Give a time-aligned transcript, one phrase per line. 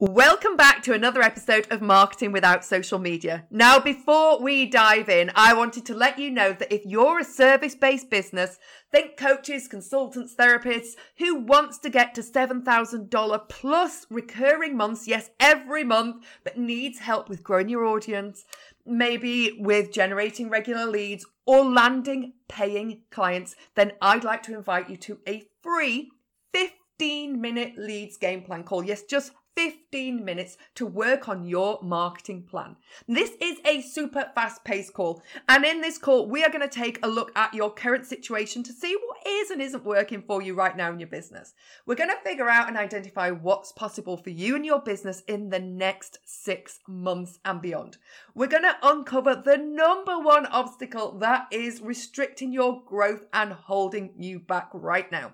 [0.00, 3.48] Welcome back to another episode of Marketing Without Social Media.
[3.50, 7.24] Now, before we dive in, I wanted to let you know that if you're a
[7.24, 8.60] service based business,
[8.92, 15.82] think coaches, consultants, therapists who wants to get to $7,000 plus recurring months, yes, every
[15.82, 18.44] month, but needs help with growing your audience,
[18.86, 24.96] maybe with generating regular leads or landing paying clients, then I'd like to invite you
[24.98, 26.12] to a free
[26.54, 28.84] 15 minute leads game plan call.
[28.84, 32.76] Yes, just 15 minutes to work on your marketing plan.
[33.08, 35.20] This is a super fast paced call.
[35.48, 38.62] And in this call, we are going to take a look at your current situation
[38.62, 41.54] to see what is and isn't working for you right now in your business.
[41.86, 45.50] We're going to figure out and identify what's possible for you and your business in
[45.50, 47.96] the next six months and beyond.
[48.36, 54.12] We're going to uncover the number one obstacle that is restricting your growth and holding
[54.16, 55.32] you back right now.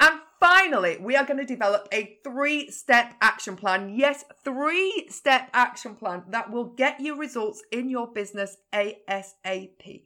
[0.00, 3.90] And finally, we are going to develop a three step action plan.
[3.90, 10.04] Yes, three step action plan that will get you results in your business ASAP.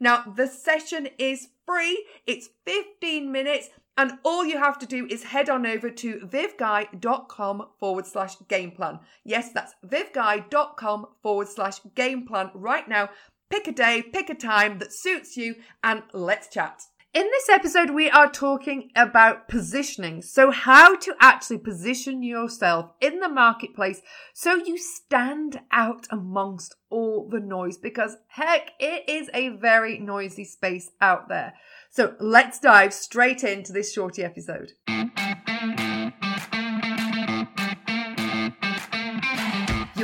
[0.00, 3.68] Now, the session is free, it's 15 minutes.
[3.96, 8.72] And all you have to do is head on over to vivguy.com forward slash game
[8.72, 8.98] plan.
[9.24, 13.10] Yes, that's vivguy.com forward slash game plan right now.
[13.50, 15.54] Pick a day, pick a time that suits you,
[15.84, 16.82] and let's chat.
[17.14, 20.20] In this episode, we are talking about positioning.
[20.20, 27.28] So, how to actually position yourself in the marketplace so you stand out amongst all
[27.28, 31.54] the noise because heck, it is a very noisy space out there.
[31.88, 34.72] So, let's dive straight into this shorty episode.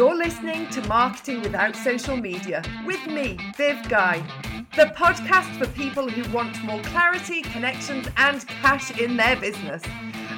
[0.00, 4.24] You're listening to Marketing Without Social Media with me, Viv Guy
[4.74, 9.82] the podcast for people who want more clarity, connections, and cash in their business.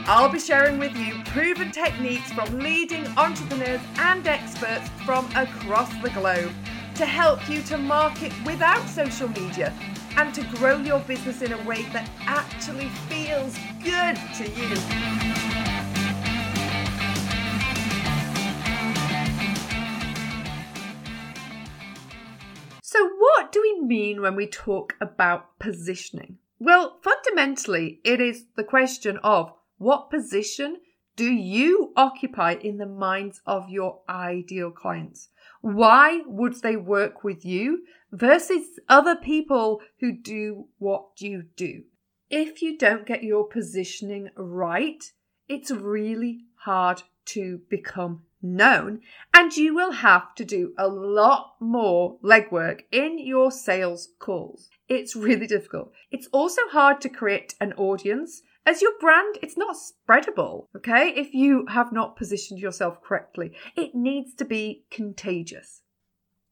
[0.07, 6.11] I'll be sharing with you proven techniques from leading entrepreneurs and experts from across the
[6.11, 6.51] globe
[6.97, 9.73] to help you to market without social media
[10.17, 15.32] and to grow your business in a way that actually feels good to you.
[24.23, 26.39] When we talk about positioning?
[26.59, 30.77] Well, fundamentally, it is the question of what position
[31.17, 35.29] do you occupy in the minds of your ideal clients?
[35.61, 41.83] Why would they work with you versus other people who do what you do?
[42.31, 45.05] If you don't get your positioning right,
[45.49, 49.01] it's really hard to become known,
[49.33, 54.69] and you will have to do a lot more legwork in your sales calls.
[54.89, 55.93] It's really difficult.
[56.11, 61.09] It's also hard to create an audience as your brand, it's not spreadable, okay?
[61.09, 65.83] If you have not positioned yourself correctly, it needs to be contagious.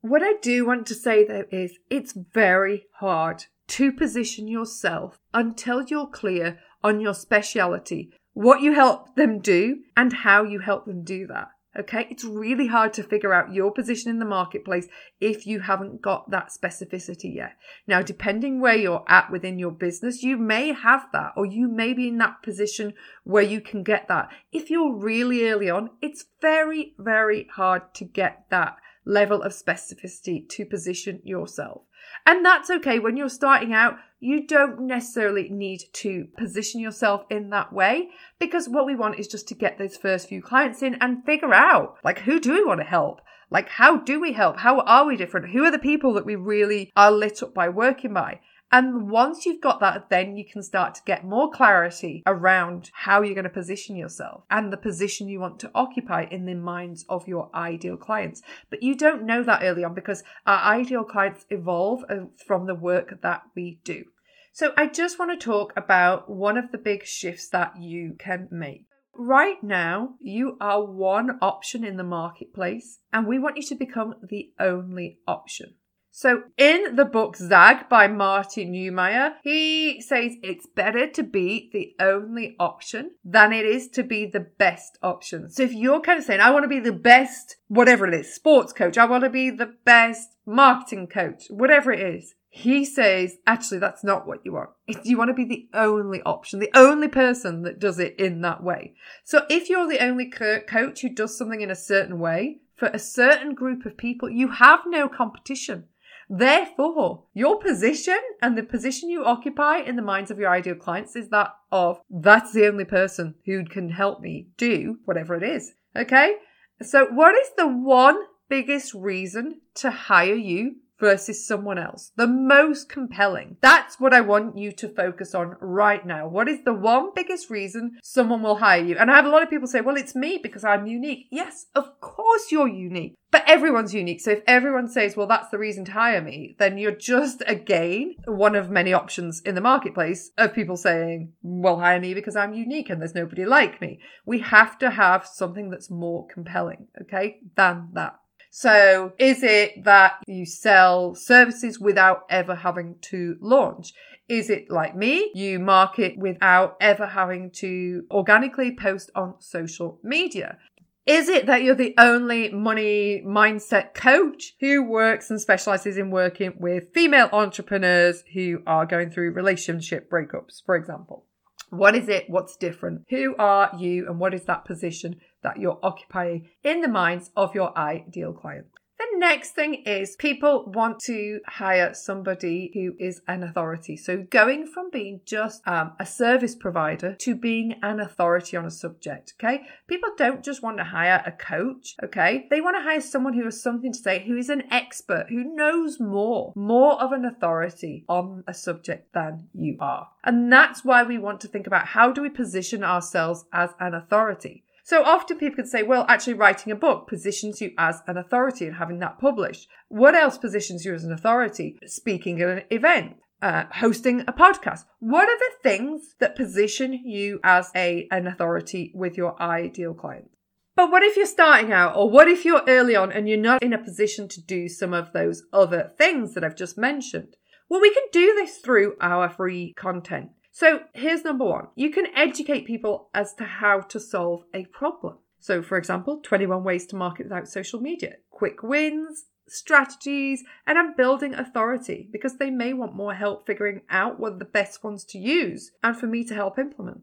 [0.00, 5.84] What I do want to say though is it's very hard to position yourself until
[5.84, 11.04] you're clear on your speciality, what you help them do, and how you help them
[11.04, 11.50] do that.
[11.78, 14.88] Okay, it's really hard to figure out your position in the marketplace
[15.20, 17.52] if you haven't got that specificity yet.
[17.86, 21.92] Now, depending where you're at within your business, you may have that, or you may
[21.92, 24.30] be in that position where you can get that.
[24.50, 28.76] If you're really early on, it's very, very hard to get that
[29.06, 31.82] level of specificity to position yourself.
[32.30, 33.00] And that's okay.
[33.00, 38.68] When you're starting out, you don't necessarily need to position yourself in that way because
[38.68, 41.96] what we want is just to get those first few clients in and figure out
[42.04, 43.20] like who do we want to help?
[43.50, 44.58] Like how do we help?
[44.58, 45.50] How are we different?
[45.50, 48.38] Who are the people that we really are lit up by working by?
[48.72, 53.22] And once you've got that, then you can start to get more clarity around how
[53.22, 57.04] you're going to position yourself and the position you want to occupy in the minds
[57.08, 58.42] of your ideal clients.
[58.70, 62.76] But you don't know that early on because our ideal clients evolve uh, from the
[62.76, 64.04] work that we do.
[64.52, 68.48] So I just want to talk about one of the big shifts that you can
[68.50, 68.86] make.
[69.14, 74.14] Right now, you are one option in the marketplace, and we want you to become
[74.22, 75.74] the only option.
[76.12, 81.94] So in the book Zag by Martin Neumeier, he says it's better to be the
[82.04, 85.48] only option than it is to be the best option.
[85.50, 88.34] So if you're kind of saying, I want to be the best, whatever it is,
[88.34, 93.36] sports coach, I want to be the best marketing coach, whatever it is, he says,
[93.46, 94.70] actually, that's not what you want.
[95.04, 98.64] You want to be the only option, the only person that does it in that
[98.64, 98.94] way.
[99.22, 102.98] So if you're the only coach who does something in a certain way for a
[102.98, 105.84] certain group of people, you have no competition.
[106.32, 111.16] Therefore, your position and the position you occupy in the minds of your ideal clients
[111.16, 115.72] is that of that's the only person who can help me do whatever it is.
[115.96, 116.36] Okay?
[116.82, 118.16] So, what is the one
[118.48, 122.12] biggest reason to hire you versus someone else.
[122.16, 123.56] The most compelling.
[123.60, 126.28] That's what I want you to focus on right now.
[126.28, 128.96] What is the one biggest reason someone will hire you?
[128.96, 131.26] And I have a lot of people say, well, it's me because I'm unique.
[131.30, 133.14] Yes, of course you're unique.
[133.30, 134.20] But everyone's unique.
[134.20, 138.16] So if everyone says, well, that's the reason to hire me, then you're just again
[138.24, 142.52] one of many options in the marketplace of people saying, well, hire me because I'm
[142.52, 144.00] unique and there's nobody like me.
[144.26, 148.19] We have to have something that's more compelling, okay, than that.
[148.50, 153.92] So is it that you sell services without ever having to launch?
[154.28, 155.30] Is it like me?
[155.34, 160.58] You market without ever having to organically post on social media?
[161.06, 166.54] Is it that you're the only money mindset coach who works and specializes in working
[166.58, 171.24] with female entrepreneurs who are going through relationship breakups, for example?
[171.70, 172.24] What is it?
[172.28, 173.02] What's different?
[173.10, 174.06] Who are you?
[174.08, 178.66] And what is that position that you're occupying in the minds of your ideal client?
[179.00, 183.96] The next thing is people want to hire somebody who is an authority.
[183.96, 188.70] So going from being just um, a service provider to being an authority on a
[188.70, 189.32] subject.
[189.40, 189.62] Okay.
[189.88, 191.94] People don't just want to hire a coach.
[192.02, 192.46] Okay.
[192.50, 195.44] They want to hire someone who has something to say, who is an expert, who
[195.44, 200.08] knows more, more of an authority on a subject than you are.
[200.24, 203.94] And that's why we want to think about how do we position ourselves as an
[203.94, 204.64] authority?
[204.90, 208.66] So often people can say, well, actually writing a book positions you as an authority
[208.66, 209.68] and having that published.
[209.88, 211.78] What else positions you as an authority?
[211.86, 213.14] Speaking at an event.
[213.40, 214.86] Uh, hosting a podcast.
[214.98, 220.34] What are the things that position you as a an authority with your ideal clients?
[220.74, 223.62] But what if you're starting out, or what if you're early on and you're not
[223.62, 227.36] in a position to do some of those other things that I've just mentioned?
[227.68, 230.30] Well, we can do this through our free content.
[230.50, 235.18] So here's number one you can educate people as to how to solve a problem.
[235.38, 240.94] So, for example, 21 ways to market without social media, quick wins, strategies, and I'm
[240.94, 245.18] building authority because they may want more help figuring out what the best ones to
[245.18, 247.02] use and for me to help implement.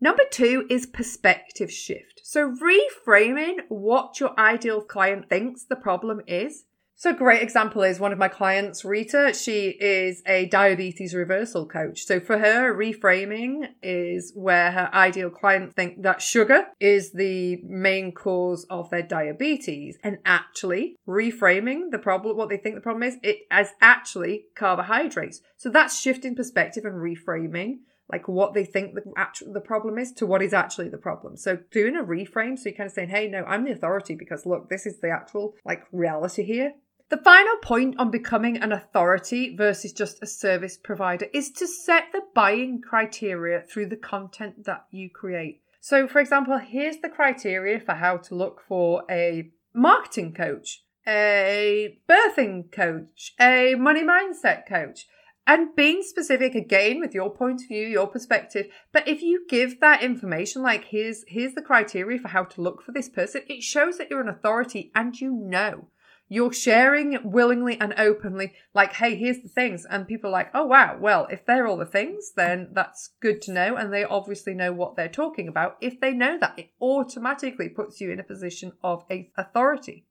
[0.00, 2.20] Number two is perspective shift.
[2.24, 6.64] So, reframing what your ideal client thinks the problem is
[6.98, 9.34] so, a great example is one of my clients, Rita.
[9.34, 12.06] She is a diabetes reversal coach.
[12.06, 18.12] So, for her, reframing is where her ideal client think that sugar is the main
[18.12, 23.18] cause of their diabetes, and actually reframing the problem, what they think the problem is,
[23.22, 25.42] it as actually carbohydrates.
[25.58, 30.12] So, that's shifting perspective and reframing like what they think the actual the problem is
[30.12, 31.36] to what is actually the problem.
[31.36, 34.46] So doing a reframe, so you're kind of saying, "Hey, no, I'm the authority because
[34.46, 36.74] look, this is the actual like reality here.
[37.08, 42.06] The final point on becoming an authority versus just a service provider is to set
[42.10, 45.62] the buying criteria through the content that you create.
[45.80, 51.96] So, for example, here's the criteria for how to look for a marketing coach, a
[52.10, 55.06] birthing coach, a money mindset coach.
[55.46, 58.66] And being specific again with your point of view, your perspective.
[58.90, 62.82] But if you give that information, like here's here's the criteria for how to look
[62.82, 65.86] for this person, it shows that you're an authority and you know.
[66.28, 69.86] You're sharing willingly and openly, like, hey, here's the things.
[69.88, 73.40] And people are like, oh, wow, well, if they're all the things, then that's good
[73.42, 73.76] to know.
[73.76, 75.76] And they obviously know what they're talking about.
[75.80, 79.04] If they know that, it automatically puts you in a position of
[79.36, 80.04] authority.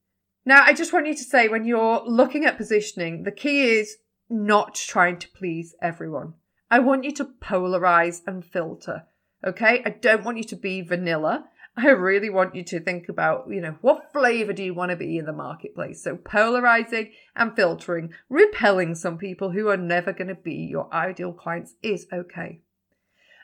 [0.46, 3.98] Now, I just want you to say when you're looking at positioning, the key is
[4.30, 6.36] not trying to please everyone.
[6.72, 9.04] I want you to polarize and filter.
[9.46, 9.82] Okay.
[9.86, 11.46] I don't want you to be vanilla.
[11.78, 14.96] I really want you to think about, you know, what flavor do you want to
[14.96, 16.02] be in the marketplace?
[16.02, 21.34] So polarizing and filtering, repelling some people who are never going to be your ideal
[21.34, 22.62] clients is okay.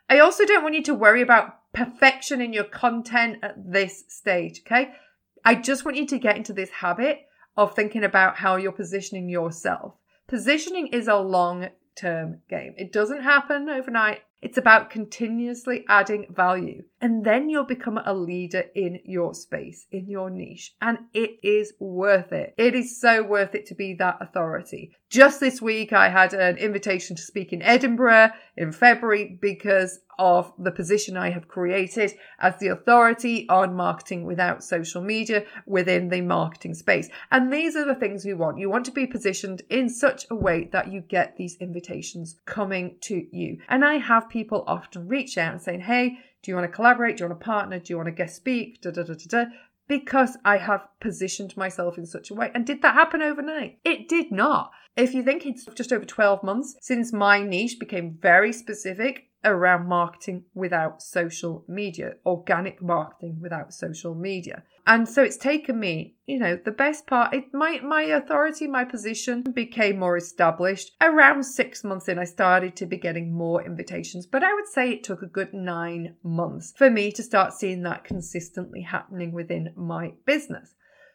[0.09, 4.61] I also don't want you to worry about perfection in your content at this stage,
[4.65, 4.93] okay?
[5.43, 9.27] I just want you to get into this habit of thinking about how you're positioning
[9.27, 9.95] yourself.
[10.27, 12.73] Positioning is a long term game.
[12.77, 14.21] It doesn't happen overnight.
[14.41, 16.83] It's about continuously adding value.
[17.01, 20.75] And then you'll become a leader in your space, in your niche.
[20.81, 22.53] And it is worth it.
[22.57, 24.91] It is so worth it to be that authority.
[25.09, 30.53] Just this week, I had an invitation to speak in Edinburgh in February because of
[30.59, 36.21] the position I have created as the authority on marketing without social media within the
[36.21, 37.09] marketing space.
[37.31, 38.59] And these are the things we want.
[38.59, 42.97] You want to be positioned in such a way that you get these invitations coming
[43.01, 43.57] to you.
[43.67, 47.17] And I have people often reach out and saying, Hey, do you want to collaborate?
[47.17, 47.79] Do you want to partner?
[47.79, 48.81] Do you want to guest speak?
[48.81, 49.45] Da, da, da, da, da.
[49.87, 52.51] Because I have positioned myself in such a way.
[52.53, 53.79] And did that happen overnight?
[53.83, 54.71] It did not.
[54.95, 59.87] If you think it's just over 12 months since my niche became very specific around
[59.87, 64.63] marketing without social media, organic marketing without social media.
[64.87, 68.83] And so it's taken me, you know, the best part, it, my, my authority, my
[68.83, 70.91] position became more established.
[70.99, 74.91] Around six months in, I started to be getting more invitations, but I would say
[74.91, 79.71] it took a good nine months for me to start seeing that consistently happening within
[79.75, 80.73] my business.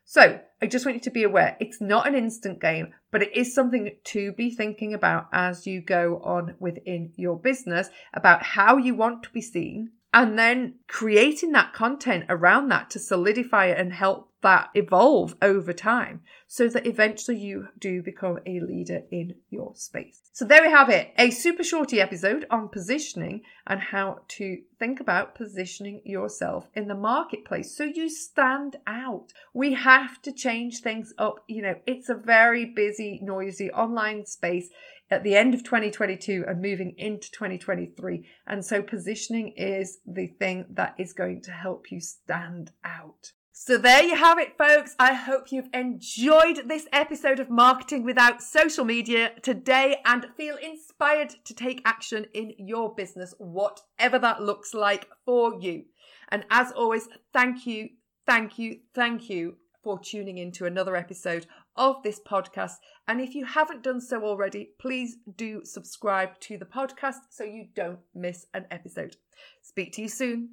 [0.08, 3.36] So I just want you to be aware it's not an instant game, but it
[3.36, 8.76] is something to be thinking about as you go on within your business about how
[8.76, 13.78] you want to be seen and then creating that content around that to solidify it
[13.78, 19.34] and help that evolve over time so that eventually you do become a leader in
[19.50, 20.22] your space.
[20.32, 25.00] So there we have it, a super shorty episode on positioning and how to think
[25.00, 29.34] about positioning yourself in the marketplace so you stand out.
[29.52, 31.44] We have to change things up.
[31.46, 34.70] You know, it's a very busy, noisy online space
[35.10, 38.26] at the end of 2022 and moving into 2023.
[38.46, 43.32] And so positioning is the thing that is going to help you stand out.
[43.58, 44.94] So there you have it, folks.
[44.98, 51.34] I hope you've enjoyed this episode of Marketing Without Social Media today and feel inspired
[51.44, 55.84] to take action in your business, whatever that looks like for you.
[56.28, 57.88] And as always, thank you,
[58.26, 62.74] thank you, thank you for tuning in to another episode of this podcast.
[63.08, 67.68] And if you haven't done so already, please do subscribe to the podcast so you
[67.74, 69.16] don't miss an episode.
[69.62, 70.50] Speak to you soon.